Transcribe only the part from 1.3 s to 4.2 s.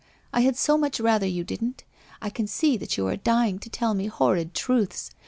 didn't. I can see that you are dying to tell me